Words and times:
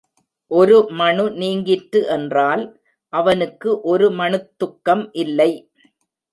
ஒரு 0.51 0.77
மணு 0.91 1.25
நீங்கிற்று 1.31 2.07
என்றால் 2.07 2.63
அவனுக்கு 3.13 3.81
ஒரு 3.83 4.09
மணுத் 4.11 4.51
துக்கம் 4.57 5.05
இல்லை. 5.17 5.51